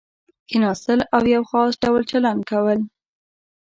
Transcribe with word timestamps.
کېناستل 0.49 0.99
او 1.15 1.21
یو 1.35 1.43
خاص 1.51 1.73
ډول 1.83 2.01
چلند 2.11 2.41
کول. 2.51 2.79